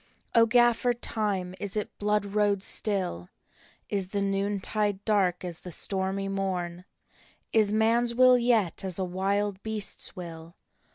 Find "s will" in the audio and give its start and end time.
8.05-8.35, 9.99-10.55